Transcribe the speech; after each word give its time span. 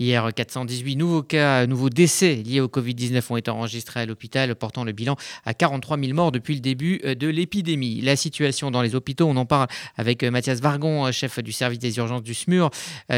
Hier, 0.00 0.28
418 0.34 0.96
nouveaux 0.96 1.22
cas, 1.22 1.68
nouveaux 1.68 1.88
décès 1.88 2.34
liés 2.34 2.60
au 2.60 2.66
Covid-19 2.66 3.22
ont 3.30 3.36
été 3.36 3.48
enregistrés 3.52 4.00
à 4.00 4.06
l'hôpital, 4.06 4.52
portant 4.56 4.82
le 4.82 4.90
bilan 4.90 5.14
à 5.44 5.54
43 5.54 5.98
000 5.98 6.14
morts 6.14 6.32
depuis 6.32 6.54
le 6.54 6.60
début 6.60 7.00
euh, 7.04 7.14
de 7.14 7.28
l'épidémie. 7.28 8.00
La 8.00 8.16
situation 8.16 8.72
dans 8.72 8.82
les 8.82 8.96
hôpitaux, 8.96 9.26
on 9.28 9.36
en 9.36 9.46
parle 9.46 9.68
avec 9.96 10.24
euh, 10.24 10.32
Mathias 10.32 10.60
Vargon, 10.60 11.06
euh, 11.06 11.12
chef 11.12 11.38
du 11.38 11.52
service 11.52 11.78
des 11.78 11.96
urgences 11.98 12.24
du 12.24 12.34
SMUR, 12.34 12.70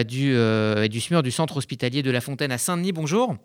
du, 0.06 0.36
du 0.90 1.00
SMUR 1.00 1.22
du 1.22 1.30
centre 1.30 1.56
hospitalier 1.56 2.02
de 2.02 2.10
La 2.10 2.20
Fontaine 2.20 2.52
à 2.52 2.58
Saint-Denis. 2.58 2.92
Bonjour. 2.92 3.36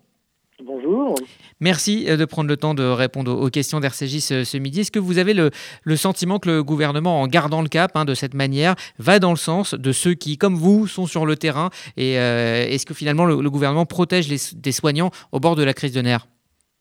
Bonjour. 0.63 1.15
Merci 1.59 2.05
euh, 2.07 2.17
de 2.17 2.25
prendre 2.25 2.47
le 2.47 2.57
temps 2.57 2.73
de 2.73 2.83
répondre 2.83 3.31
aux 3.31 3.49
questions 3.49 3.79
d'RCJ 3.79 4.19
ce, 4.19 4.57
midi. 4.57 4.81
Est-ce 4.81 4.91
que 4.91 4.99
vous 4.99 5.17
avez 5.17 5.33
le, 5.33 5.49
sentiment 5.95 6.39
que 6.39 6.49
le 6.49 6.63
gouvernement, 6.63 7.21
en 7.21 7.27
gardant 7.27 7.61
le 7.61 7.67
cap 7.67 7.91
hein, 7.95 8.05
de 8.05 8.13
cette 8.13 8.33
manière, 8.33 8.75
va 8.99 9.19
dans 9.19 9.31
le 9.31 9.37
sens 9.37 9.73
de 9.73 9.91
ceux 9.91 10.13
qui, 10.13 10.37
comme 10.37 10.55
vous, 10.55 10.87
sont 10.87 11.05
sur 11.05 11.25
le 11.25 11.35
terrain 11.35 11.69
Et 11.97 12.19
euh, 12.19 12.65
est-ce 12.67 12.85
que 12.85 12.93
finalement 12.93 13.25
le, 13.25 13.49
gouvernement 13.49 13.85
protège 13.85 14.29
les, 14.29 14.37
des 14.59 14.71
soignants 14.71 15.09
au 15.31 15.39
bord 15.39 15.55
de 15.55 15.63
la 15.63 15.73
crise 15.73 15.93
de 15.93 16.01
nerfs? 16.01 16.27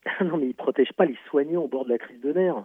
Non, 0.25 0.37
mais 0.37 0.45
il 0.45 0.49
ne 0.49 0.53
protège 0.53 0.93
pas 0.97 1.07
les 1.07 1.17
soignants 1.29 1.63
au 1.63 1.69
bord 1.69 1.85
de 1.85 1.91
la 1.91 1.99
crise 1.99 2.21
de 2.21 2.33
nerfs. 2.33 2.65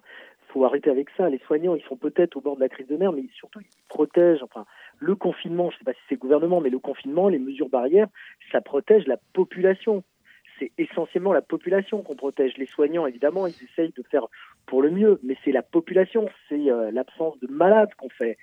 Il 0.50 0.52
faut 0.52 0.66
arrêter 0.66 0.89
avec 0.89 1.08
ça. 1.16 1.30
Les 1.30 1.39
soignants, 1.47 1.75
ils 1.75 1.84
sont 1.84 1.97
peut-être 1.97 2.36
au 2.36 2.41
bord 2.41 2.55
de 2.55 2.61
la 2.61 2.70
crise 2.70 2.88
de 2.88 2.97
nerfs, 2.97 3.13
mais 3.13 3.23
surtout, 3.34 3.59
ils 3.61 3.88
protègent. 3.88 4.44
Enfin, 4.44 4.66
le 5.00 5.16
confinement, 5.16 5.70
je 5.70 5.75
ne 5.75 5.80
sais 5.80 5.86
pas 5.86 5.94
si 5.94 6.00
c'est 6.09 6.16
le 6.16 6.20
gouvernement, 6.20 6.61
mais 6.61 6.70
le 6.70 6.80
confinement, 6.80 7.30
les 7.30 7.39
mesures 7.39 7.70
barrières, 7.70 8.08
ça 8.52 8.61
protège 8.61 9.05
la 9.08 9.17
population 9.34 10.03
c'est 10.59 10.72
essentiellement 10.77 11.34
la 11.34 11.41
population 11.41 12.02
qu'on 12.02 12.16
protège. 12.16 12.58
Les 12.58 12.66
soignants, 12.66 13.05
évidemment, 13.05 13.48
ils 13.48 13.55
essayent 13.64 13.94
de 13.95 14.04
faire 14.09 14.27
pour 14.66 14.81
le 14.81 14.90
mieux, 14.90 15.20
mais 15.23 15.38
c'est 15.44 15.52
la 15.52 15.62
population, 15.62 16.28
c'est 16.50 16.72
euh, 16.72 16.91
l'absence 16.91 17.40
de 17.40 17.48
malades 17.48 17.94
qu'on 17.98 18.09
fait. 18.09 18.38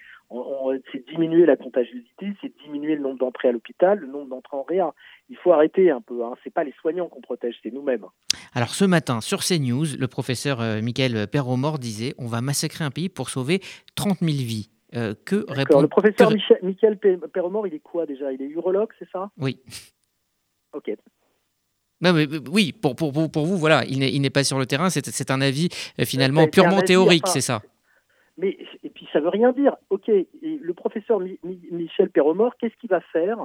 c'est 0.93 1.07
diminuer 1.09 1.47
la 1.47 1.57
contagiosité, 1.57 2.33
c'est 2.41 2.53
diminuer 2.65 2.95
le 2.95 3.03
nombre 3.03 3.19
d'entrées 3.19 3.49
à 3.49 3.53
l'hôpital, 3.53 3.99
le 3.99 4.07
nombre 4.07 4.29
d'entrées 4.29 4.57
en 4.57 4.63
réa. 4.63 4.95
Il 5.31 5.37
faut 5.37 5.53
arrêter 5.53 5.91
un 5.91 6.01
peu. 6.01 6.25
Hein. 6.25 6.35
C'est 6.45 6.53
pas 6.53 6.65
les 6.65 6.73
soignants 6.81 7.09
qu'on 7.09 7.21
protège, 7.21 7.57
c'est 7.63 7.73
nous-mêmes. 7.73 8.07
Alors 8.55 8.71
ce 8.71 8.85
matin, 8.85 9.21
sur 9.21 9.41
CNews, 9.41 9.97
le 9.99 10.07
professeur 10.07 10.61
euh, 10.61 10.81
Michael 10.81 11.27
Perromort 11.27 11.79
disait 11.79 12.15
on 12.19 12.27
va 12.27 12.41
massacrer 12.41 12.85
un 12.85 12.91
pays 12.91 13.09
pour 13.09 13.31
sauver 13.31 13.61
30 13.95 14.19
000 14.21 14.33
vies. 14.33 14.69
Euh, 14.95 15.15
que 15.25 15.51
répond 15.51 15.81
Le 15.81 15.89
professeur 15.89 16.31
Michael 16.63 16.99
Perromort, 17.33 17.67
il 17.67 17.73
est 17.73 17.81
quoi 17.81 18.05
déjà? 18.05 18.31
Il 18.31 18.43
est 18.43 18.49
urologue, 18.49 18.91
c'est 18.99 19.09
ça? 19.11 19.31
Oui. 19.39 19.59
Ok 20.75 20.91
oui, 22.51 22.73
pour, 22.73 22.97
pour, 22.97 23.13
pour, 23.13 23.47
vous, 23.47 23.57
voilà, 23.57 23.85
il 23.85 24.21
n'est 24.21 24.31
pas 24.31 24.45
sur 24.45 24.59
le 24.59 24.67
terrain, 24.67 24.91
c'est 24.91 25.31
un 25.31 25.41
avis 25.41 25.69
euh, 26.01 26.05
finalement 26.05 26.47
purement 26.49 26.81
théorique, 26.81 27.27
c'est 27.29 27.41
ça. 27.41 27.63
Mais 28.39 28.57
et 28.83 28.89
puis 28.89 29.07
ça 29.13 29.21
veut 29.21 29.29
rien 29.29 29.53
dire. 29.53 29.77
Ok, 29.91 30.09
le 30.09 30.73
professeur 30.75 31.21
Michel 31.71 32.11
Perromort, 32.11 32.57
qu'est-ce 32.59 32.77
qu'il 32.81 32.91
va 32.91 33.01
faire? 33.01 33.39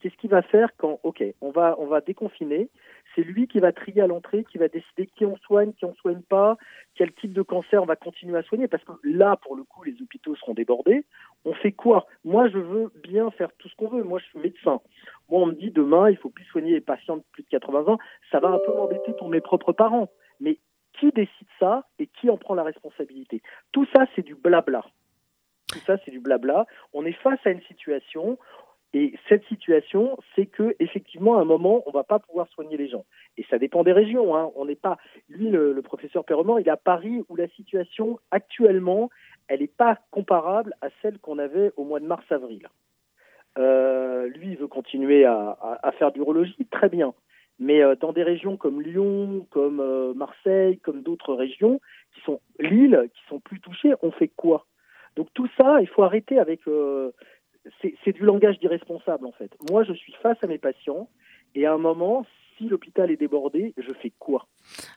Qu'est-ce 0.00 0.16
qu'il 0.16 0.30
va 0.30 0.42
faire 0.42 0.70
quand 0.78 0.98
Ok, 1.02 1.22
on 1.40 1.50
va 1.50 1.76
on 1.78 1.86
va 1.86 2.00
déconfiner. 2.00 2.68
C'est 3.20 3.26
lui 3.26 3.48
qui 3.48 3.58
va 3.58 3.70
trier 3.70 4.00
à 4.00 4.06
l'entrée, 4.06 4.44
qui 4.50 4.56
va 4.56 4.68
décider 4.68 5.06
qui 5.06 5.26
on 5.26 5.36
soigne, 5.36 5.74
qui 5.74 5.84
on 5.84 5.94
soigne 5.96 6.22
pas, 6.22 6.56
quel 6.94 7.12
type 7.12 7.34
de 7.34 7.42
cancer 7.42 7.82
on 7.82 7.86
va 7.86 7.96
continuer 7.96 8.38
à 8.38 8.42
soigner. 8.42 8.66
Parce 8.66 8.82
que 8.82 8.92
là, 9.04 9.36
pour 9.36 9.56
le 9.56 9.62
coup, 9.62 9.82
les 9.84 10.00
hôpitaux 10.00 10.34
seront 10.36 10.54
débordés. 10.54 11.04
On 11.44 11.52
fait 11.52 11.72
quoi? 11.72 12.06
Moi, 12.24 12.48
je 12.48 12.56
veux 12.56 12.90
bien 13.02 13.30
faire 13.32 13.50
tout 13.58 13.68
ce 13.68 13.76
qu'on 13.76 13.88
veut. 13.88 14.02
Moi, 14.04 14.20
je 14.20 14.24
suis 14.24 14.38
médecin. 14.38 14.80
Moi, 15.28 15.42
on 15.42 15.46
me 15.46 15.52
dit 15.52 15.70
demain, 15.70 16.08
il 16.08 16.16
faut 16.16 16.30
plus 16.30 16.46
soigner 16.46 16.72
les 16.72 16.80
patients 16.80 17.18
de 17.18 17.22
plus 17.32 17.42
de 17.42 17.48
80 17.48 17.92
ans. 17.92 17.98
Ça 18.30 18.40
va 18.40 18.48
un 18.48 18.58
peu 18.58 18.72
m'embêter 18.72 19.12
pour 19.12 19.28
mes 19.28 19.42
propres 19.42 19.72
parents. 19.72 20.08
Mais 20.40 20.58
qui 20.98 21.10
décide 21.10 21.48
ça 21.58 21.84
et 21.98 22.06
qui 22.06 22.30
en 22.30 22.38
prend 22.38 22.54
la 22.54 22.62
responsabilité? 22.62 23.42
Tout 23.72 23.86
ça, 23.94 24.06
c'est 24.16 24.22
du 24.22 24.34
blabla. 24.34 24.82
Tout 25.70 25.80
ça, 25.80 25.98
c'est 26.04 26.10
du 26.10 26.20
blabla. 26.20 26.66
On 26.94 27.04
est 27.04 27.12
face 27.12 27.40
à 27.44 27.50
une 27.50 27.62
situation. 27.62 28.38
Et 28.92 29.14
cette 29.28 29.44
situation, 29.44 30.18
c'est 30.34 30.46
que 30.46 30.74
effectivement, 30.80 31.38
à 31.38 31.42
un 31.42 31.44
moment, 31.44 31.82
on 31.86 31.92
va 31.92 32.02
pas 32.02 32.18
pouvoir 32.18 32.48
soigner 32.48 32.76
les 32.76 32.88
gens. 32.88 33.04
Et 33.36 33.44
ça 33.48 33.58
dépend 33.58 33.84
des 33.84 33.92
régions. 33.92 34.36
Hein. 34.36 34.50
On 34.56 34.64
n'est 34.64 34.74
pas. 34.74 34.98
Lui, 35.28 35.48
le, 35.48 35.80
professeur 35.82 36.24
Perremont, 36.24 36.58
il 36.58 36.66
est 36.66 36.72
à 36.72 36.76
Paris 36.76 37.22
où 37.28 37.36
la 37.36 37.48
situation 37.48 38.18
actuellement, 38.32 39.08
elle 39.46 39.60
n'est 39.60 39.68
pas 39.68 39.98
comparable 40.10 40.74
à 40.80 40.88
celle 41.02 41.18
qu'on 41.18 41.38
avait 41.38 41.72
au 41.76 41.84
mois 41.84 42.00
de 42.00 42.06
mars-avril. 42.06 42.68
Euh, 43.58 44.28
lui, 44.28 44.50
il 44.50 44.56
veut 44.56 44.68
continuer 44.68 45.24
à, 45.24 45.92
faire 45.98 46.10
d'urologie, 46.10 46.66
très 46.70 46.88
bien. 46.88 47.14
Mais 47.60 47.82
euh, 47.82 47.94
dans 47.94 48.12
des 48.12 48.22
régions 48.22 48.56
comme 48.56 48.82
Lyon, 48.82 49.46
comme 49.50 49.80
euh, 49.80 50.14
Marseille, 50.14 50.78
comme 50.78 51.02
d'autres 51.02 51.34
régions, 51.34 51.80
qui 52.14 52.22
sont 52.22 52.40
Lille, 52.58 53.08
qui 53.14 53.20
sont 53.28 53.38
plus 53.38 53.60
touchées, 53.60 53.92
on 54.02 54.10
fait 54.10 54.28
quoi? 54.28 54.66
Donc 55.16 55.28
tout 55.34 55.48
ça, 55.56 55.80
il 55.80 55.88
faut 55.88 56.02
arrêter 56.02 56.38
avec. 56.38 56.62
C'est 57.82 58.12
du 58.12 58.22
langage 58.22 58.58
d'irresponsable 58.58 59.26
en 59.26 59.32
fait. 59.32 59.50
Moi, 59.70 59.84
je 59.84 59.92
suis 59.92 60.14
face 60.22 60.38
à 60.42 60.46
mes 60.46 60.58
patients 60.58 61.08
et 61.54 61.66
à 61.66 61.72
un 61.72 61.78
moment, 61.78 62.24
si 62.56 62.68
l'hôpital 62.68 63.10
est 63.10 63.16
débordé, 63.16 63.74
je 63.76 63.92
fais 64.02 64.12
quoi? 64.18 64.46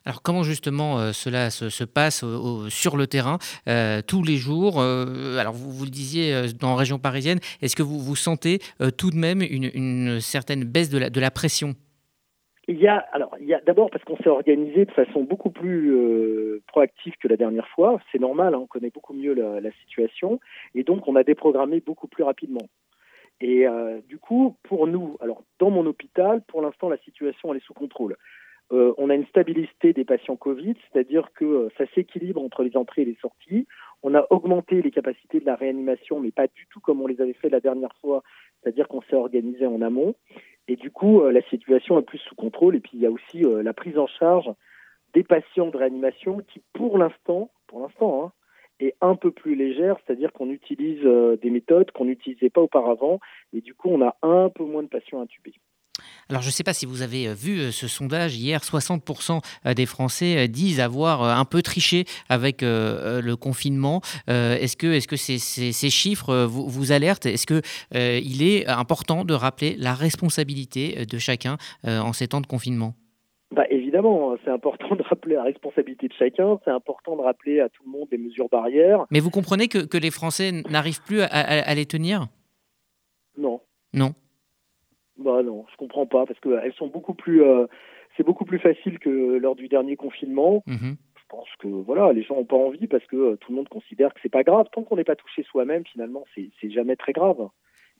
Alors 0.04 0.22
comment 0.22 0.42
justement 0.42 0.98
euh, 0.98 1.12
cela 1.12 1.50
se, 1.50 1.84
passe 1.84 2.24
sur 2.68 2.96
le 2.96 3.06
terrain 3.06 3.38
euh, 3.68 4.02
tous 4.06 4.22
les 4.22 4.36
jours 4.36 4.80
euh, 4.80 5.38
Alors 5.38 5.54
vous, 5.54 5.72
vous, 5.72 5.84
le 5.84 5.90
disiez 5.90 6.52
dans 6.52 6.70
la 6.70 6.76
région 6.76 6.98
parisienne, 6.98 7.40
est-ce 7.62 7.74
que 7.74 7.82
vous, 7.82 7.98
vous 7.98 8.16
sentez 8.16 8.60
tout 8.98 9.10
de 9.10 9.16
même 9.16 9.42
une, 9.42 10.20
certaine 10.20 10.64
baisse 10.64 10.90
de 10.90 10.98
la, 10.98 11.10
de 11.10 11.20
la 11.20 11.30
pression? 11.30 11.74
Il 12.68 12.78
y 12.78 12.86
a, 12.86 12.98
alors, 13.12 13.36
il 13.40 13.46
y 13.46 13.54
a 13.54 13.60
d'abord 13.60 13.90
parce 13.90 14.04
qu'on 14.04 14.16
s'est 14.16 14.28
organisé 14.28 14.84
de 14.84 14.90
façon 14.92 15.22
beaucoup 15.22 15.50
plus 15.50 16.60
proactive 16.66 17.14
que 17.20 17.28
la 17.28 17.36
dernière 17.36 17.68
fois. 17.68 18.00
C'est 18.10 18.20
normal, 18.20 18.54
hein, 18.54 18.60
on 18.62 18.66
connaît 18.66 18.90
beaucoup 18.90 19.14
mieux 19.14 19.34
la, 19.34 19.60
la, 19.60 19.70
situation, 19.72 20.40
et 20.74 20.82
donc 20.82 21.06
on 21.08 21.16
a 21.16 21.24
déprogrammé 21.24 21.80
beaucoup 21.80 22.08
plus 22.08 22.24
rapidement. 22.24 22.66
Et 23.40 23.66
du 24.08 24.18
coup, 24.18 24.56
pour 24.62 24.86
nous, 24.86 25.18
alors 25.20 25.42
dans 25.58 25.70
mon 25.70 25.84
hôpital, 25.86 26.42
pour 26.48 26.62
l'instant, 26.62 26.88
la 26.88 26.98
situation 26.98 27.52
elle 27.52 27.58
est 27.58 27.66
sous 27.66 27.74
contrôle. 27.74 28.16
Euh, 28.72 28.94
on 28.96 29.10
a 29.10 29.14
une 29.14 29.26
stabilité 29.26 29.92
des 29.92 30.04
patients 30.04 30.36
Covid, 30.36 30.74
c'est-à-dire 30.90 31.28
que 31.34 31.44
euh, 31.44 31.68
ça 31.76 31.84
s'équilibre 31.94 32.42
entre 32.42 32.62
les 32.62 32.76
entrées 32.76 33.02
et 33.02 33.04
les 33.04 33.16
sorties. 33.20 33.66
On 34.02 34.14
a 34.14 34.26
augmenté 34.30 34.80
les 34.80 34.90
capacités 34.90 35.38
de 35.38 35.44
la 35.44 35.54
réanimation, 35.54 36.18
mais 36.18 36.30
pas 36.30 36.46
du 36.46 36.66
tout 36.70 36.80
comme 36.80 37.00
on 37.00 37.06
les 37.06 37.20
avait 37.20 37.34
fait 37.34 37.50
la 37.50 37.60
dernière 37.60 37.94
fois, 38.00 38.22
c'est-à-dire 38.62 38.88
qu'on 38.88 39.02
s'est 39.02 39.16
organisé 39.16 39.66
en 39.66 39.82
amont. 39.82 40.14
Et 40.68 40.76
du 40.76 40.90
coup, 40.90 41.20
euh, 41.20 41.32
la 41.32 41.42
situation 41.42 41.98
est 41.98 42.02
plus 42.02 42.18
sous 42.18 42.34
contrôle. 42.34 42.76
Et 42.76 42.80
puis, 42.80 42.92
il 42.94 43.00
y 43.00 43.06
a 43.06 43.10
aussi 43.10 43.42
la 43.42 43.72
prise 43.72 43.98
en 43.98 44.06
charge 44.06 44.50
des 45.12 45.22
patients 45.22 45.68
de 45.68 45.76
réanimation 45.76 46.38
qui, 46.48 46.62
pour 46.72 46.98
l'instant, 46.98 47.50
pour 47.66 47.80
l'instant, 47.80 48.24
hein, 48.24 48.32
est 48.80 48.96
un 49.00 49.14
peu 49.14 49.30
plus 49.30 49.54
légère, 49.54 49.96
c'est-à-dire 50.04 50.32
qu'on 50.32 50.50
utilise 50.50 51.02
des 51.40 51.50
méthodes 51.50 51.92
qu'on 51.92 52.06
n'utilisait 52.06 52.50
pas 52.50 52.60
auparavant, 52.60 53.20
et 53.52 53.60
du 53.60 53.74
coup, 53.74 53.88
on 53.90 54.02
a 54.02 54.16
un 54.22 54.48
peu 54.48 54.64
moins 54.64 54.82
de 54.82 54.88
patients 54.88 55.20
intubés. 55.20 55.54
Alors 56.28 56.42
je 56.42 56.48
ne 56.48 56.52
sais 56.52 56.64
pas 56.64 56.72
si 56.72 56.86
vous 56.86 57.02
avez 57.02 57.28
euh, 57.28 57.34
vu 57.34 57.58
euh, 57.60 57.70
ce 57.70 57.88
sondage 57.88 58.36
hier, 58.36 58.60
60% 58.60 59.40
euh, 59.66 59.74
des 59.74 59.86
Français 59.86 60.48
disent 60.48 60.80
avoir 60.80 61.22
un 61.22 61.44
peu 61.44 61.62
triché 61.62 62.04
avec 62.28 62.62
le 62.62 63.34
confinement. 63.34 64.00
Est-ce 64.28 64.76
que, 64.76 64.86
est 64.86 65.00
-ce 65.00 65.08
que 65.08 65.16
ces, 65.16 65.38
ces, 65.38 65.90
chiffres 65.90 66.44
vous, 66.44 66.66
vous 66.68 66.92
alertent? 66.92 67.26
Est-ce 67.26 67.46
qu'il 67.46 68.42
est 68.42 68.66
important 68.68 69.24
de 69.24 69.34
rappeler 69.34 69.76
la 69.78 69.94
responsabilité 69.94 71.06
de 71.06 71.18
chacun 71.18 71.56
en 71.84 72.12
ces 72.12 72.28
temps 72.28 72.40
de 72.40 72.46
confinement? 72.46 72.94
Bah, 73.50 73.64
évidemment, 73.70 74.32
hein, 74.32 74.36
c'est 74.44 74.50
important 74.50 74.94
de 75.00 75.02
rappeler 75.02 75.34
la 75.34 75.44
responsabilité 75.44 76.08
de 76.08 76.14
chacun, 76.14 76.58
c'est 76.64 76.70
important 76.70 77.16
de 77.16 77.22
rappeler 77.22 77.60
à 77.60 77.68
tout 77.68 77.82
le 77.84 77.90
monde 77.90 78.08
les 78.10 78.18
mesures 78.18 78.48
barrières. 78.48 79.06
Mais 79.10 79.20
vous 79.20 79.30
comprenez 79.30 79.68
que, 79.68 79.78
que 79.78 79.98
les 79.98 80.10
Français 80.10 80.52
n'arrivent 80.70 81.02
plus 81.02 81.20
à, 81.22 81.26
à 81.26 81.74
les 81.74 81.86
tenir? 81.86 82.26
Non. 83.36 83.60
Non. 83.92 84.14
Bah 85.18 85.42
non, 85.42 85.64
je 85.70 85.76
comprends 85.76 86.06
pas 86.06 86.26
parce 86.26 86.40
qu'elles 86.40 86.72
sont 86.74 86.88
beaucoup 86.88 87.14
plus, 87.14 87.42
euh, 87.42 87.66
c'est 88.16 88.24
beaucoup 88.24 88.44
plus 88.44 88.58
facile 88.58 88.98
que 88.98 89.38
lors 89.38 89.54
du 89.54 89.68
dernier 89.68 89.96
confinement. 89.96 90.62
Mhm. 90.66 90.96
Je 91.16 91.22
pense 91.28 91.48
que 91.58 91.68
voilà, 91.68 92.12
les 92.12 92.22
gens 92.22 92.36
n'ont 92.36 92.44
pas 92.44 92.56
envie 92.56 92.86
parce 92.86 93.04
que 93.06 93.16
euh, 93.16 93.36
tout 93.36 93.52
le 93.52 93.56
monde 93.56 93.68
considère 93.68 94.12
que 94.12 94.20
c'est 94.22 94.28
pas 94.28 94.42
grave. 94.42 94.66
Tant 94.72 94.82
qu'on 94.82 94.96
n'est 94.96 95.04
pas 95.04 95.16
touché 95.16 95.42
soi-même, 95.42 95.84
finalement, 95.84 96.24
c'est 96.34 96.70
jamais 96.70 96.96
très 96.96 97.12
grave. 97.12 97.48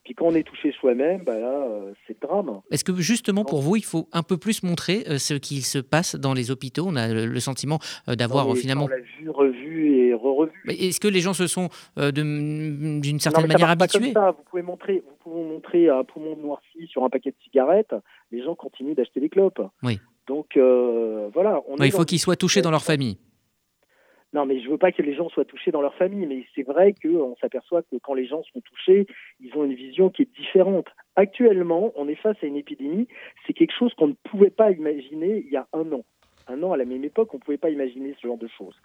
Puis 0.05 0.13
quand 0.13 0.27
on 0.27 0.35
est 0.35 0.43
touché 0.43 0.71
soi-même, 0.71 1.23
bah 1.25 1.37
là, 1.37 1.47
euh, 1.47 1.93
c'est 2.07 2.21
drame. 2.21 2.61
Est-ce 2.71 2.85
que 2.85 2.95
justement 2.95 3.43
pour 3.43 3.61
vous, 3.61 3.75
il 3.75 3.83
faut 3.83 4.07
un 4.13 4.23
peu 4.23 4.37
plus 4.37 4.63
montrer 4.63 5.03
ce 5.17 5.33
qu'il 5.33 5.63
se 5.63 5.79
passe 5.79 6.15
dans 6.15 6.33
les 6.33 6.51
hôpitaux? 6.51 6.85
On 6.87 6.95
a 6.95 7.11
le, 7.11 7.39
sentiment 7.39 7.79
d'avoir 8.07 8.55
finalement. 8.55 8.85
On 8.85 8.87
l'a 8.87 8.99
vu, 8.99 9.29
revu 9.29 9.97
et 9.97 10.13
re-revu. 10.13 10.63
Est-ce 10.67 10.99
que 10.99 11.07
les 11.07 11.19
gens 11.19 11.33
se 11.33 11.47
sont 11.47 11.69
d'une 11.97 13.19
certaine 13.19 13.47
manière 13.47 13.69
habitués? 13.69 14.13
Vous 14.13 14.43
pouvez 14.49 14.61
montrer, 14.61 15.03
vous 15.25 15.43
montrer 15.43 15.89
un 15.89 16.03
poumon 16.03 16.37
noirci 16.37 16.87
sur 16.87 17.03
un 17.03 17.09
paquet 17.09 17.31
de 17.31 17.35
cigarettes. 17.43 17.95
Les 18.31 18.43
gens 18.43 18.55
continuent 18.55 18.95
d'acheter 18.95 19.19
des 19.19 19.29
clopes. 19.29 19.61
Oui. 19.83 19.99
Donc 20.27 20.57
euh, 20.57 21.29
voilà. 21.33 21.61
On 21.67 21.77
il 21.77 21.91
faut 21.91 22.05
qu'ils 22.05 22.19
soient 22.19 22.35
touchés 22.35 22.61
dans 22.61 22.71
leur 22.71 22.83
famille. 22.83 23.17
Non, 24.35 24.45
mais 24.45 24.59
je 24.59 24.69
veux 24.69 24.77
pas 24.77 24.91
que 24.91 25.01
les 25.01 25.13
gens 25.13 25.29
soient 25.29 25.45
touchés 25.45 25.71
dans 25.71 25.81
leur 25.81 25.95
famille, 25.95 26.25
mais 26.25 26.45
c'est 26.53 26.63
vrai 26.63 26.93
qu'on 27.01 27.37
s'aperçoit 27.37 27.83
que 27.83 27.95
quand 28.03 28.13
les 28.13 28.25
gens 28.25 28.43
sont 28.43 28.59
touchés, 28.59 29.07
ils 29.39 29.55
ont 29.55 29.63
une 29.63 29.75
vision 29.75 30.09
qui 30.09 30.23
est 30.23 30.35
différente. 30.35 30.87
Actuellement, 31.15 31.93
on 31.95 32.09
est 32.09 32.15
face 32.15 32.35
à 32.43 32.45
une 32.45 32.57
épidémie, 32.57 33.07
c'est 33.47 33.53
quelque 33.53 33.73
chose 33.73 33.93
qu'on 33.93 34.09
ne 34.09 34.13
pouvait 34.29 34.49
pas 34.49 34.71
imaginer 34.71 35.41
il 35.45 35.53
y 35.53 35.55
a 35.55 35.67
un 35.71 35.89
an. 35.93 36.03
Un 36.49 36.61
an, 36.63 36.73
à 36.73 36.77
la 36.77 36.83
même 36.83 37.05
époque, 37.05 37.33
on 37.33 37.37
ne 37.37 37.43
pouvait 37.43 37.57
pas 37.57 37.69
imaginer 37.69 38.13
ce 38.21 38.27
genre 38.27 38.37
de 38.37 38.49
choses. 38.49 38.75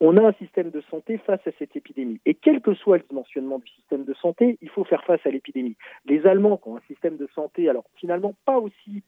On 0.00 0.16
a 0.16 0.26
un 0.26 0.32
système 0.32 0.70
de 0.70 0.80
santé 0.90 1.18
face 1.18 1.46
à 1.46 1.50
cette 1.58 1.76
épidémie. 1.76 2.18
Et 2.24 2.32
quel 2.32 2.62
que 2.62 2.72
soit 2.72 2.96
le 2.96 3.04
dimensionnement 3.10 3.58
du 3.58 3.68
système 3.68 4.06
de 4.06 4.14
santé, 4.14 4.56
il 4.62 4.70
faut 4.70 4.84
faire 4.84 5.04
face 5.04 5.20
à 5.26 5.30
l'épidémie. 5.30 5.76
Les 6.06 6.26
Allemands 6.26 6.56
qui 6.56 6.68
ont 6.70 6.78
un 6.78 6.86
système 6.88 7.18
de 7.18 7.28
santé, 7.34 7.68
alors 7.68 7.84
finalement 7.96 8.32
pas 8.46 8.56
aussi 8.56 9.02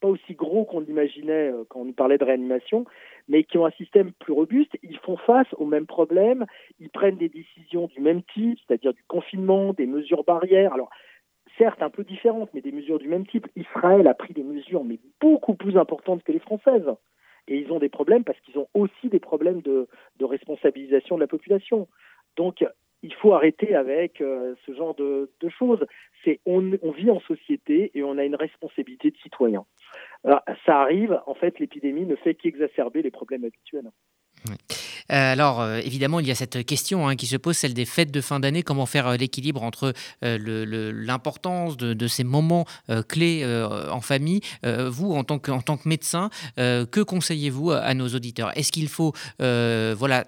pas 0.00 0.08
aussi 0.08 0.34
gros 0.34 0.64
qu'on 0.64 0.80
l'imaginait 0.80 1.52
euh, 1.52 1.64
quand 1.68 1.80
on 1.80 1.84
nous 1.86 1.92
parlait 1.92 2.18
de 2.18 2.24
réanimation, 2.24 2.84
mais 3.28 3.44
qui 3.44 3.58
ont 3.58 3.66
un 3.66 3.70
système 3.72 4.12
plus 4.12 4.32
robuste, 4.32 4.76
ils 4.82 4.98
font 4.98 5.16
face 5.16 5.46
aux 5.56 5.66
mêmes 5.66 5.86
problèmes, 5.86 6.46
ils 6.78 6.90
prennent 6.90 7.16
des 7.16 7.28
décisions 7.28 7.86
du 7.86 8.00
même 8.00 8.22
type, 8.34 8.58
c'est-à-dire 8.66 8.92
du 8.92 9.02
confinement, 9.08 9.72
des 9.72 9.86
mesures 9.86 10.24
barrières. 10.24 10.74
Alors, 10.74 10.90
certes 11.58 11.82
un 11.82 11.90
peu 11.90 12.04
différentes, 12.04 12.50
mais 12.54 12.60
des 12.60 12.72
mesures 12.72 12.98
du 12.98 13.08
même 13.08 13.26
type. 13.26 13.46
Israël 13.56 14.06
a 14.06 14.14
pris 14.14 14.34
des 14.34 14.42
mesures, 14.42 14.84
mais 14.84 14.98
beaucoup 15.20 15.54
plus 15.54 15.76
importantes 15.76 16.22
que 16.22 16.32
les 16.32 16.38
Françaises. 16.38 16.90
Et 17.46 17.58
ils 17.58 17.72
ont 17.72 17.78
des 17.78 17.88
problèmes 17.88 18.24
parce 18.24 18.40
qu'ils 18.40 18.58
ont 18.58 18.68
aussi 18.74 19.08
des 19.08 19.20
problèmes 19.20 19.60
de, 19.62 19.86
responsabilisation 20.20 21.16
de 21.16 21.20
la 21.20 21.26
population. 21.26 21.88
Donc, 22.36 22.64
il 23.04 23.12
faut 23.14 23.34
arrêter 23.34 23.74
avec 23.74 24.22
euh, 24.22 24.54
ce 24.64 24.74
genre 24.74 24.94
de, 24.94 25.28
choses. 25.58 25.84
C'est 26.24 26.40
on, 26.46 26.60
vit 26.90 27.10
en 27.10 27.20
société 27.20 27.90
et 27.94 28.02
on 28.02 28.16
a 28.16 28.24
une 28.24 28.34
responsabilité 28.34 29.10
de 29.10 29.16
citoyen. 29.18 29.66
Alors, 30.24 30.40
ça 30.64 30.80
arrive, 30.80 31.20
en 31.26 31.34
fait, 31.34 31.58
l'épidémie 31.58 32.06
ne 32.06 32.16
fait 32.16 32.34
qu'exacerber 32.34 33.02
les 33.02 33.10
problèmes 33.10 33.44
habituels. 33.44 33.90
Euh, 34.48 34.54
alors, 35.08 35.60
euh, 35.60 35.78
évidemment, 35.78 36.20
il 36.20 36.26
y 36.26 36.30
a 36.30 36.34
cette 36.34 36.64
question 36.64 37.08
hein, 37.08 37.16
qui 37.16 37.26
se 37.26 37.36
pose, 37.36 37.56
celle 37.56 37.74
des 37.74 37.84
fêtes 37.84 38.10
de 38.10 38.20
fin 38.20 38.40
d'année. 38.40 38.62
Comment 38.62 38.86
faire 38.86 39.08
euh, 39.08 39.16
l'équilibre 39.16 39.62
entre 39.62 39.92
l'importance 40.22 41.76
de, 41.76 42.06
ces 42.06 42.24
moments 42.24 42.64
clés 43.08 43.44
en 43.90 44.00
famille? 44.00 44.40
Vous, 44.62 45.12
en 45.12 45.24
tant 45.24 45.38
que, 45.38 45.50
tant 45.62 45.76
que 45.76 45.88
médecin, 45.88 46.30
que 46.56 47.02
conseillez-vous 47.02 47.70
à 47.70 47.94
nos 47.94 48.08
auditeurs? 48.08 48.56
Est-ce 48.56 48.72
qu'il 48.72 48.88
faut 48.88 49.12
voilà, 49.38 50.24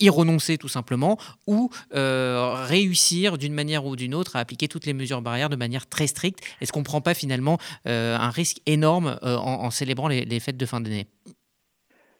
y 0.00 0.08
renoncer 0.08 0.58
tout 0.58 0.68
simplement 0.68 1.18
ou 1.46 1.70
réussir 1.92 3.38
d'une 3.38 3.54
manière 3.54 3.86
ou 3.86 3.96
d'une 3.96 4.14
autre 4.14 4.36
à 4.36 4.40
appliquer 4.40 4.68
toutes 4.68 4.86
les 4.86 4.94
mesures 4.94 5.22
barrières 5.22 5.50
de 5.50 5.56
manière 5.56 5.86
très 5.86 6.06
stricte? 6.06 6.40
Est-ce 6.60 6.72
qu'on 6.72 6.80
ne 6.80 6.84
prend 6.84 7.00
pas 7.00 7.14
finalement 7.14 7.58
un 7.84 8.30
risque 8.30 8.58
énorme 8.66 9.18
en, 9.22 9.70
célébrant 9.70 10.08
les, 10.08 10.24
les 10.24 10.40
fêtes 10.40 10.56
de 10.56 10.66
fin 10.66 10.80
d'année? 10.80 11.06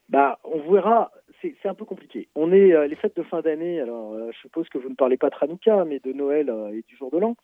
Bah, 0.08 0.38
on 0.44 0.70
verra 0.70 1.10
c'est 1.42 1.68
un 1.68 1.74
peu 1.74 1.84
compliqué. 1.84 2.28
On 2.34 2.52
est 2.52 2.72
euh, 2.72 2.86
les 2.86 2.96
fêtes 2.96 3.16
de 3.16 3.22
fin 3.22 3.40
d'année. 3.40 3.80
Alors, 3.80 4.12
euh, 4.12 4.30
je 4.32 4.38
suppose 4.38 4.68
que 4.68 4.78
vous 4.78 4.88
ne 4.88 4.94
parlez 4.94 5.16
pas 5.16 5.30
de 5.30 5.34
Hanouka, 5.40 5.84
mais 5.84 5.98
de 5.98 6.12
Noël 6.12 6.50
euh, 6.50 6.72
et 6.72 6.82
du 6.86 6.96
jour 6.96 7.10
de 7.10 7.18
l'an. 7.18 7.36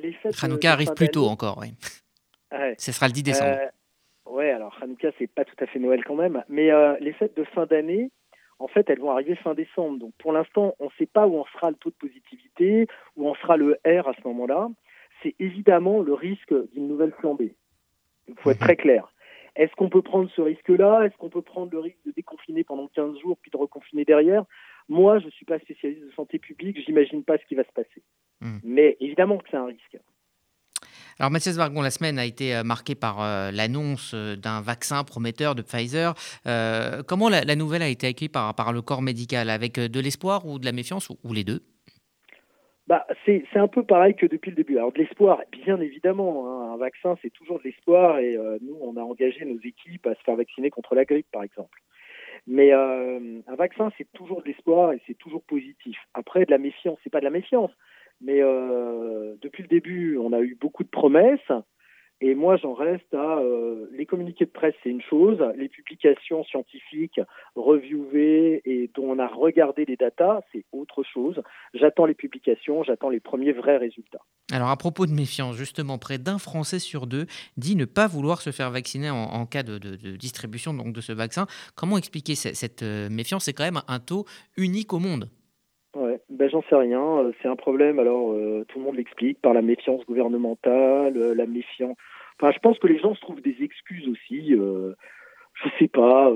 les 0.00 0.12
fêtes 0.14 0.42
Hanouka 0.42 0.72
arrive 0.72 0.94
plus 0.94 1.08
tôt 1.08 1.26
encore, 1.26 1.58
oui. 1.58 1.74
Ce 2.78 2.92
sera 2.92 3.08
le 3.08 3.12
10 3.12 3.22
décembre. 3.22 3.58
ouais, 4.26 4.50
alors 4.50 4.76
Hanouka, 4.80 5.10
c'est 5.18 5.26
pas 5.26 5.44
tout 5.44 5.56
à 5.60 5.66
fait 5.66 5.78
Noël 5.78 6.04
quand 6.04 6.16
même. 6.16 6.42
Mais 6.48 6.70
les 7.00 7.12
fêtes 7.12 7.36
de 7.36 7.44
fin 7.44 7.66
d'année, 7.66 8.10
en 8.58 8.68
fait, 8.68 8.88
elles 8.90 9.00
vont 9.00 9.10
arriver 9.10 9.36
fin 9.36 9.54
décembre. 9.54 9.98
Donc, 9.98 10.12
pour 10.18 10.32
l'instant, 10.32 10.74
on 10.78 10.86
ne 10.86 10.90
sait 10.98 11.06
pas 11.06 11.26
où 11.26 11.36
on 11.36 11.44
sera 11.46 11.70
le 11.70 11.76
taux 11.76 11.90
de 11.90 11.94
positivité, 11.94 12.86
où 13.16 13.28
on 13.28 13.34
sera 13.34 13.56
le 13.56 13.78
R 13.86 14.08
à 14.08 14.14
ce 14.14 14.26
moment-là. 14.26 14.68
C'est 15.22 15.34
évidemment 15.38 16.00
le 16.00 16.14
risque 16.14 16.54
d'une 16.72 16.88
nouvelle 16.88 17.12
flambée. 17.12 17.54
Il 18.28 18.34
faut 18.36 18.50
être 18.50 18.60
mhm. 18.60 18.66
très 18.66 18.76
clair. 18.76 19.12
Est-ce 19.58 19.74
qu'on 19.74 19.90
peut 19.90 20.02
prendre 20.02 20.30
ce 20.36 20.40
risque-là? 20.40 21.02
Est-ce 21.04 21.16
qu'on 21.16 21.28
peut 21.28 21.42
prendre 21.42 21.72
le 21.72 21.80
risque 21.80 21.98
de 22.06 22.12
déconfiner 22.12 22.62
pendant 22.62 22.86
15 22.86 23.18
jours 23.18 23.36
puis 23.42 23.50
de 23.50 23.56
reconfiner 23.56 24.04
derrière? 24.04 24.44
Moi, 24.88 25.18
je 25.18 25.26
ne 25.26 25.30
suis 25.32 25.44
pas 25.44 25.58
spécialiste 25.58 26.06
de 26.06 26.12
santé 26.12 26.38
publique, 26.38 26.78
j'imagine 26.86 27.24
pas 27.24 27.38
ce 27.38 27.44
qui 27.46 27.56
va 27.56 27.64
se 27.64 27.72
passer. 27.72 28.02
Hmm. 28.40 28.58
Mais 28.62 28.96
évidemment 29.00 29.36
que 29.36 29.48
c'est 29.50 29.56
un 29.56 29.66
risque. 29.66 29.98
Alors 31.18 31.32
Mathias 31.32 31.56
Vargon, 31.56 31.82
la 31.82 31.90
semaine 31.90 32.20
a 32.20 32.24
été 32.24 32.54
euh, 32.54 32.62
marquée 32.62 32.94
par 32.94 33.20
euh, 33.20 33.50
l'annonce 33.50 34.12
euh, 34.14 34.36
d'un 34.36 34.60
vaccin 34.60 35.02
prometteur 35.02 35.56
de 35.56 35.62
Pfizer. 35.62 36.14
comment 37.08 37.28
la, 37.28 37.56
nouvelle 37.56 37.82
a 37.82 37.88
été 37.88 38.06
accueillie 38.06 38.28
par, 38.28 38.54
par 38.54 38.72
le 38.72 38.80
corps 38.80 39.02
médical? 39.02 39.50
Avec 39.50 39.80
de 39.80 40.00
l'espoir 40.00 40.46
ou 40.46 40.60
de 40.60 40.64
la 40.64 40.72
méfiance 40.72 41.10
ou 41.10 41.32
les 41.32 41.42
deux? 41.42 41.62
Bah, 42.88 43.06
c'est 43.26 43.44
un 43.56 43.68
peu 43.68 43.82
pareil 43.82 44.14
que 44.14 44.24
depuis 44.24 44.48
le 44.48 44.56
début. 44.56 44.78
Alors 44.78 44.92
de 44.92 44.98
l'espoir, 44.98 45.42
bien 45.52 45.78
évidemment, 45.78 46.48
hein. 46.48 46.72
un 46.72 46.76
vaccin 46.78 47.16
c'est 47.20 47.28
toujours 47.28 47.58
de 47.58 47.64
l'espoir 47.64 48.18
et 48.18 48.34
euh, 48.34 48.56
nous 48.62 48.78
on 48.80 48.96
a 48.96 49.02
engagé 49.02 49.44
nos 49.44 49.58
équipes 49.58 50.06
à 50.06 50.14
se 50.14 50.22
faire 50.22 50.36
vacciner 50.36 50.70
contre 50.70 50.94
la 50.94 51.04
grippe 51.04 51.26
par 51.30 51.42
exemple. 51.42 51.82
Mais 52.46 52.72
euh, 52.72 53.40
un 53.46 53.54
vaccin 53.56 53.92
c'est 53.98 54.10
toujours 54.14 54.40
de 54.40 54.48
l'espoir 54.48 54.94
et 54.94 55.02
c'est 55.06 55.18
toujours 55.18 55.42
positif. 55.42 55.98
Après 56.14 56.46
de 56.46 56.50
la 56.50 56.56
méfiance, 56.56 56.98
c'est 57.04 57.10
pas 57.10 57.20
de 57.20 57.24
la 57.24 57.30
méfiance, 57.30 57.70
mais 58.22 58.40
euh, 58.40 59.34
depuis 59.42 59.62
le 59.62 59.68
début 59.68 60.16
on 60.16 60.32
a 60.32 60.40
eu 60.40 60.56
beaucoup 60.58 60.82
de 60.82 60.88
promesses. 60.88 61.52
Et 62.20 62.34
moi, 62.34 62.56
j'en 62.56 62.74
reste 62.74 63.14
à 63.14 63.38
euh, 63.38 63.86
les 63.92 64.04
communiqués 64.04 64.44
de 64.44 64.50
presse, 64.50 64.74
c'est 64.82 64.90
une 64.90 65.02
chose, 65.02 65.38
les 65.56 65.68
publications 65.68 66.42
scientifiques 66.44 67.20
reviewées 67.54 68.60
et 68.64 68.90
dont 68.96 69.10
on 69.10 69.18
a 69.20 69.28
regardé 69.28 69.84
les 69.84 69.96
datas, 69.96 70.40
c'est 70.52 70.64
autre 70.72 71.04
chose. 71.04 71.40
J'attends 71.74 72.06
les 72.06 72.14
publications, 72.14 72.82
j'attends 72.82 73.08
les 73.08 73.20
premiers 73.20 73.52
vrais 73.52 73.76
résultats. 73.76 74.20
Alors, 74.52 74.68
à 74.68 74.76
propos 74.76 75.06
de 75.06 75.12
méfiance, 75.12 75.54
justement, 75.56 75.98
près 75.98 76.18
d'un 76.18 76.38
Français 76.38 76.80
sur 76.80 77.06
deux 77.06 77.26
dit 77.56 77.76
ne 77.76 77.84
pas 77.84 78.08
vouloir 78.08 78.40
se 78.40 78.50
faire 78.50 78.70
vacciner 78.70 79.10
en, 79.10 79.46
cas 79.46 79.62
de, 79.62 79.78
distribution 80.16 80.74
donc, 80.74 80.92
de 80.92 81.00
ce 81.00 81.12
vaccin. 81.12 81.46
Comment 81.76 81.98
expliquer 81.98 82.34
cette, 82.34 82.82
euh, 82.82 83.08
méfiance? 83.10 83.44
C'est 83.44 83.52
quand 83.52 83.64
même 83.64 83.82
un 83.86 84.00
taux 84.00 84.24
unique 84.56 84.92
au 84.92 84.98
monde. 84.98 85.30
Ben 86.30 86.50
j'en 86.50 86.62
sais 86.62 86.76
rien. 86.76 87.00
Euh, 87.00 87.32
c'est 87.40 87.48
un 87.48 87.56
problème. 87.56 87.98
Alors 87.98 88.32
euh, 88.32 88.64
tout 88.68 88.78
le 88.78 88.84
monde 88.84 88.96
l'explique 88.96 89.40
par 89.40 89.54
la 89.54 89.62
méfiance 89.62 90.04
gouvernementale, 90.06 91.16
euh, 91.16 91.34
la 91.34 91.46
méfiance. 91.46 91.96
Enfin, 92.40 92.52
je 92.52 92.58
pense 92.60 92.78
que 92.78 92.86
les 92.86 92.98
gens 92.98 93.14
se 93.14 93.20
trouvent 93.20 93.40
des 93.40 93.56
excuses 93.60 94.08
aussi. 94.08 94.54
Je 95.62 95.68
sais 95.78 95.88
pas. 95.88 96.32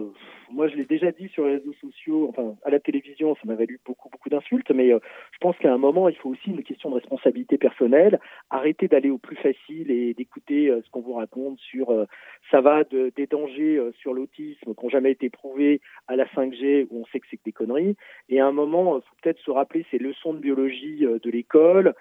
Moi, 0.53 0.69
je 0.69 0.77
l'ai 0.77 0.85
déjà 0.85 1.11
dit 1.13 1.29
sur 1.29 1.47
les 1.47 1.57
réseaux 1.57 1.73
sociaux, 1.81 2.29
enfin, 2.29 2.57
à 2.63 2.71
la 2.71 2.79
télévision, 2.79 3.35
ça 3.37 3.41
m'a 3.47 3.55
valu 3.55 3.81
beaucoup, 3.87 4.11
beaucoup 4.11 4.29
d'insultes, 4.29 4.71
mais 4.71 4.93
euh, 4.93 4.99
je 5.33 5.39
pense 5.39 5.57
qu'à 5.57 5.73
un 5.73 5.79
moment, 5.79 6.11
il 6.11 6.17
faut 6.17 6.29
aussi 6.29 6.51
une 6.51 6.63
question 6.63 6.91
de 6.91 6.97
responsabilité 6.97 7.57
personnelle, 7.57 8.21
arrêter 8.51 8.87
d'aller 8.87 9.09
au 9.09 9.17
plus 9.17 9.37
facile 9.37 9.91
et 9.91 10.13
d'écouter 10.13 10.69
euh, 10.69 10.83
ce 10.85 10.91
qu'on 10.91 11.01
vous 11.01 11.15
raconte 11.15 11.59
sur, 11.59 11.89
euh, 11.89 12.05
ça 12.51 12.61
va 12.61 12.85
de, 12.85 13.11
des 13.17 13.27
dangers 13.27 13.81
sur 13.99 14.13
l'autisme 14.13 14.75
qui 14.75 14.85
n'ont 14.85 14.91
jamais 14.91 15.13
été 15.13 15.31
prouvés 15.31 15.81
à 16.07 16.17
la 16.17 16.27
5G, 16.27 16.87
où 16.91 17.01
on 17.01 17.07
sait 17.07 17.21
que 17.21 17.27
c'est 17.31 17.39
que 17.39 17.45
des 17.45 17.53
conneries, 17.53 17.97
et 18.29 18.39
à 18.39 18.47
un 18.47 18.53
moment, 18.53 18.99
il 18.99 19.03
faut 19.03 19.17
peut-être 19.23 19.41
se 19.41 19.51
rappeler 19.51 19.87
ces 19.91 19.99
leçons 19.99 20.35
de 20.35 20.39
biologie 20.39 20.99
de 21.01 21.31
l'école, 21.31 21.95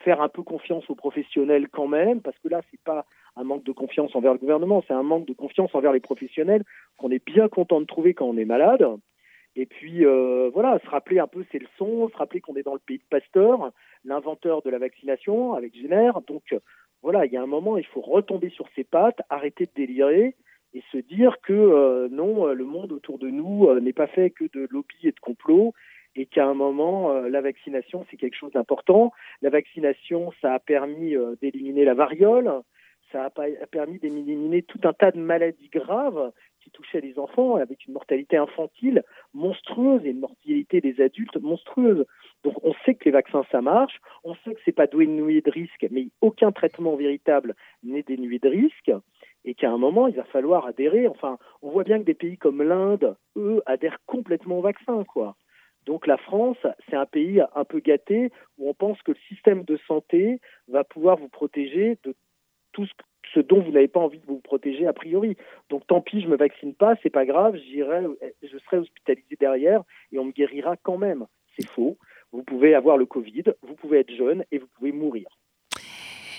faire 0.00 0.20
un 0.20 0.28
peu 0.28 0.42
confiance 0.42 0.88
aux 0.90 0.94
professionnels 0.94 1.68
quand 1.68 1.86
même, 1.86 2.20
parce 2.20 2.38
que 2.40 2.48
là, 2.48 2.60
c'est 2.70 2.80
pas 2.80 3.04
un 3.36 3.44
manque 3.44 3.64
de 3.64 3.72
confiance 3.72 4.14
envers 4.14 4.32
le 4.32 4.38
gouvernement, 4.38 4.82
c'est 4.86 4.94
un 4.94 5.02
manque 5.02 5.26
de 5.26 5.32
confiance 5.32 5.74
envers 5.74 5.92
les 5.92 6.00
professionnels 6.00 6.64
qu'on 6.98 7.10
est 7.10 7.24
bien 7.24 7.48
content 7.48 7.80
de 7.80 7.86
trouver 7.86 8.14
quand 8.14 8.26
on 8.26 8.36
est 8.36 8.44
malade. 8.44 8.86
Et 9.54 9.66
puis 9.66 10.04
euh, 10.04 10.50
voilà, 10.52 10.78
se 10.78 10.88
rappeler 10.88 11.18
un 11.18 11.26
peu 11.26 11.44
ses 11.52 11.58
leçons, 11.58 12.08
se 12.08 12.16
rappeler 12.16 12.40
qu'on 12.40 12.56
est 12.56 12.62
dans 12.62 12.72
le 12.72 12.80
pays 12.80 12.98
de 12.98 13.04
Pasteur, 13.10 13.70
l'inventeur 14.04 14.62
de 14.62 14.70
la 14.70 14.78
vaccination 14.78 15.52
avec 15.54 15.74
Jenner. 15.76 16.10
Donc 16.26 16.54
voilà, 17.02 17.26
il 17.26 17.32
y 17.32 17.36
a 17.36 17.42
un 17.42 17.46
moment, 17.46 17.76
il 17.76 17.86
faut 17.86 18.00
retomber 18.00 18.48
sur 18.50 18.66
ses 18.74 18.84
pattes, 18.84 19.20
arrêter 19.28 19.66
de 19.66 19.72
délirer 19.74 20.36
et 20.74 20.82
se 20.90 20.96
dire 20.96 21.36
que 21.42 21.52
euh, 21.52 22.08
non, 22.10 22.46
le 22.46 22.64
monde 22.64 22.92
autour 22.92 23.18
de 23.18 23.28
nous 23.28 23.66
euh, 23.66 23.80
n'est 23.80 23.92
pas 23.92 24.06
fait 24.06 24.30
que 24.30 24.44
de 24.44 24.66
lobby 24.70 24.96
et 25.04 25.12
de 25.12 25.20
complot 25.20 25.74
et 25.74 25.74
qu'à 26.32 26.46
un 26.46 26.54
moment, 26.54 27.12
la 27.12 27.40
vaccination, 27.40 28.04
c'est 28.10 28.16
quelque 28.16 28.36
chose 28.36 28.52
d'important. 28.52 29.12
La 29.42 29.50
vaccination, 29.50 30.32
ça 30.40 30.54
a 30.54 30.58
permis 30.58 31.14
d'éliminer 31.40 31.84
la 31.84 31.94
variole, 31.94 32.50
ça 33.12 33.26
a 33.26 33.66
permis 33.66 33.98
d'éliminer 33.98 34.62
tout 34.62 34.80
un 34.84 34.92
tas 34.92 35.10
de 35.10 35.18
maladies 35.18 35.68
graves 35.68 36.32
qui 36.60 36.70
touchaient 36.70 37.00
les 37.00 37.18
enfants 37.18 37.56
avec 37.56 37.86
une 37.86 37.92
mortalité 37.92 38.36
infantile 38.36 39.02
monstrueuse 39.34 40.04
et 40.06 40.10
une 40.10 40.20
mortalité 40.20 40.80
des 40.80 41.00
adultes 41.00 41.36
monstrueuse. 41.36 42.06
Donc 42.44 42.54
on 42.64 42.72
sait 42.84 42.94
que 42.94 43.04
les 43.04 43.10
vaccins 43.10 43.44
ça 43.50 43.60
marche, 43.60 44.00
on 44.24 44.34
sait 44.36 44.54
que 44.54 44.60
c'est 44.64 44.72
pas 44.72 44.86
dénué 44.86 45.40
de 45.40 45.50
risque, 45.50 45.86
mais 45.90 46.06
aucun 46.20 46.52
traitement 46.52 46.96
véritable 46.96 47.54
n'est 47.82 48.04
dénué 48.04 48.38
de 48.38 48.48
risque 48.48 48.92
et 49.44 49.54
qu'à 49.54 49.70
un 49.70 49.78
moment 49.78 50.06
il 50.06 50.14
va 50.14 50.24
falloir 50.24 50.66
adhérer. 50.66 51.08
Enfin, 51.08 51.36
on 51.60 51.70
voit 51.70 51.84
bien 51.84 51.98
que 51.98 52.04
des 52.04 52.14
pays 52.14 52.38
comme 52.38 52.62
l'Inde, 52.62 53.16
eux, 53.36 53.60
adhèrent 53.66 53.98
complètement 54.06 54.60
au 54.60 54.62
vaccin, 54.62 55.04
quoi. 55.04 55.36
Donc 55.86 56.06
la 56.06 56.16
France, 56.16 56.58
c'est 56.88 56.96
un 56.96 57.06
pays 57.06 57.40
un 57.54 57.64
peu 57.64 57.80
gâté 57.80 58.30
où 58.58 58.68
on 58.68 58.74
pense 58.74 59.00
que 59.02 59.12
le 59.12 59.18
système 59.28 59.64
de 59.64 59.78
santé 59.88 60.40
va 60.68 60.84
pouvoir 60.84 61.16
vous 61.16 61.28
protéger 61.28 61.98
de 62.04 62.14
tout 62.72 62.86
ce, 63.34 63.40
dont 63.40 63.60
vous 63.60 63.72
n'avez 63.72 63.88
pas 63.88 64.00
envie 64.00 64.18
de 64.18 64.26
vous 64.26 64.40
protéger 64.40 64.86
a 64.86 64.92
priori. 64.92 65.36
Donc 65.70 65.86
tant 65.86 66.00
pis, 66.00 66.20
je 66.20 66.28
me 66.28 66.36
vaccine 66.36 66.74
pas, 66.74 66.94
c'est 67.02 67.10
pas 67.10 67.26
grave, 67.26 67.56
j'irai, 67.56 68.04
je 68.42 68.58
serai 68.58 68.78
hospitalisé 68.78 69.36
derrière 69.38 69.82
et 70.12 70.18
on 70.18 70.24
me 70.26 70.32
guérira 70.32 70.76
quand 70.76 70.98
même. 70.98 71.26
C'est 71.56 71.68
faux. 71.68 71.98
Vous 72.32 72.42
pouvez 72.42 72.74
avoir 72.74 72.96
le 72.96 73.06
Covid, 73.06 73.44
vous 73.62 73.74
pouvez 73.74 73.98
être 73.98 74.14
jeune 74.14 74.44
et 74.50 74.58
vous 74.58 74.68
pouvez 74.78 74.92
mourir. 74.92 75.26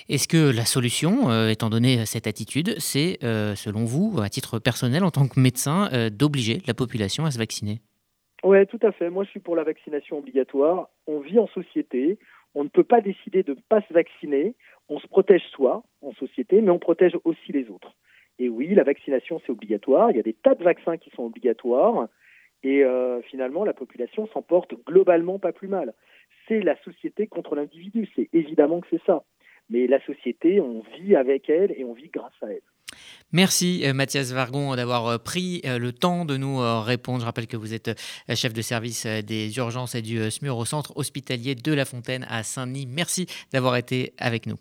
Est-ce 0.09 0.27
que 0.27 0.51
la 0.53 0.65
solution, 0.65 1.29
euh, 1.29 1.50
étant 1.50 1.69
donné 1.69 2.05
cette 2.05 2.27
attitude, 2.27 2.75
c'est, 2.77 3.19
euh, 3.23 3.55
selon 3.55 3.85
vous, 3.85 4.19
à 4.21 4.29
titre 4.29 4.59
personnel, 4.59 5.03
en 5.03 5.12
tant 5.12 5.27
que 5.27 5.39
médecin, 5.39 5.89
euh, 5.93 6.09
d'obliger 6.09 6.62
la 6.67 6.73
population 6.73 7.25
à 7.25 7.31
se 7.31 7.38
vacciner? 7.38 7.79
Oui, 8.43 8.65
tout 8.67 8.79
à 8.81 8.91
fait. 8.91 9.09
Moi, 9.09 9.23
je 9.23 9.29
suis 9.29 9.39
pour 9.39 9.55
la 9.55 9.63
vaccination 9.63 10.17
obligatoire. 10.17 10.89
On 11.07 11.19
vit 11.19 11.39
en 11.39 11.47
société. 11.47 12.19
On 12.55 12.63
ne 12.63 12.69
peut 12.69 12.83
pas 12.83 13.01
décider 13.01 13.41
de 13.41 13.53
ne 13.53 13.59
pas 13.69 13.81
se 13.81 13.93
vacciner 13.93 14.55
on 14.89 15.00
se 15.00 15.07
protège 15.07 15.43
soi 15.51 15.83
en 16.01 16.13
société, 16.13 16.62
mais 16.62 16.69
on 16.69 16.79
protège 16.79 17.17
aussi 17.23 17.51
les 17.51 17.69
autres. 17.69 17.95
Et 18.39 18.50
oui, 18.50 18.73
la 18.73 18.83
vaccination, 18.83 19.39
c'est 19.45 19.51
obligatoire. 19.51 20.12
Il 20.12 20.17
y 20.17 20.19
a 20.19 20.23
des 20.23 20.33
tas 20.33 20.55
de 20.55 20.63
vaccins 20.63 20.97
qui 20.97 21.09
sont 21.12 21.23
obligatoires. 21.23 22.07
Et 22.63 22.83
euh, 22.83 23.21
finalement, 23.23 23.63
la 23.63 23.73
population 23.73 24.27
s'en 24.27 24.41
porte 24.41 24.73
globalement 24.85 25.39
pas 25.39 25.51
plus 25.51 25.67
mal. 25.67 25.93
C'est 26.47 26.62
la 26.62 26.75
société 26.83 27.27
contre 27.27 27.55
l'individu. 27.55 28.09
C'est 28.15 28.29
évidemment 28.33 28.81
que 28.81 28.88
c'est 28.89 29.03
ça. 29.05 29.23
Mais 29.69 29.88
la 29.88 30.03
société, 30.05 30.59
on 30.59 30.81
vit 30.97 31.15
avec 31.15 31.50
elle 31.50 31.73
et 31.77 31.83
on 31.83 31.93
vit 31.93 32.09
grâce 32.09 32.33
à 32.41 32.47
elle. 32.47 32.73
Merci 33.31 33.81
euh, 33.83 33.93
Mathias 33.93 34.31
Vargon 34.31 34.75
d'avoir 34.75 35.07
euh, 35.07 35.17
pris 35.17 35.62
le 35.63 35.91
temps 35.91 36.25
de 36.25 36.38
nous 36.38 36.60
répondre. 36.81 37.22
Je 37.22 37.25
rappelle 37.25 37.48
que 37.48 37.57
vous 37.57 37.74
êtes 37.74 38.00
chef 38.36 38.53
de 38.53 38.62
service 38.62 39.05
des 39.05 39.55
urgences 39.57 39.95
et 39.95 40.01
du 40.01 40.29
SMUR 40.29 40.57
au 40.57 40.65
centre 40.65 40.95
hospitalier 40.95 41.55
de 41.55 41.74
La 41.74 41.86
Fontaine 41.86 42.25
à 42.29 42.43
Saint-Denis. 42.43 42.86
Merci 42.86 43.27
d'avoir 43.51 43.75
été 43.75 44.13
avec 44.17 44.45
nous. 44.45 44.57